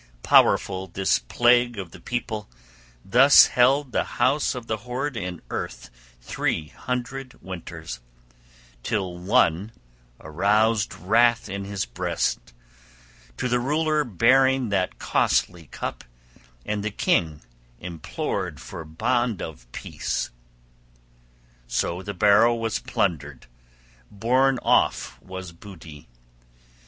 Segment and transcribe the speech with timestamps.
[0.23, 2.49] Powerful this plague of the people
[3.05, 7.99] thus held the house of the hoard in earth three hundred winters;
[8.81, 9.71] till One
[10.19, 12.51] aroused wrath in his breast,
[13.37, 16.03] to the ruler bearing that costly cup,
[16.65, 17.43] and the king
[17.79, 20.31] implored for bond of peace.
[21.67, 23.45] So the barrow was plundered,
[24.09, 26.07] borne off was booty.